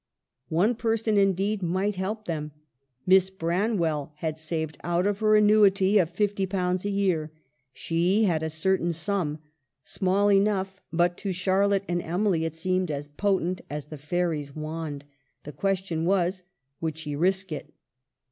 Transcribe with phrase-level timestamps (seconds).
[0.49, 2.53] One person, indeed, might help them.
[3.05, 7.31] Miss Branwell had saved out of her annuity of ^50 a year.
[7.71, 9.37] She had a certain sum;
[9.83, 15.05] small enough, but to Charlotte and Emily it seemed as potent as the fairy's wand.
[15.43, 16.41] The question was,
[16.79, 17.71] would she risk it